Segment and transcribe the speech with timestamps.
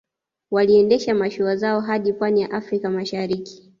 [0.51, 3.69] Waliendesha mashua zao hadi Pwani ya Afrika Mashariki